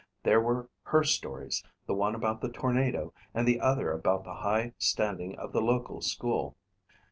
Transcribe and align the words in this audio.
There 0.23 0.41
were 0.41 0.67
her 0.85 1.03
stories, 1.03 1.63
the 1.85 1.93
one 1.93 2.15
about 2.15 2.41
the 2.41 2.49
tornado 2.49 3.13
and 3.35 3.47
the 3.47 3.59
other 3.61 3.91
about 3.91 4.23
the 4.23 4.33
high 4.37 4.73
standing 4.79 5.35
of 5.37 5.51
the 5.53 5.61
local 5.61 6.01
school. 6.01 6.57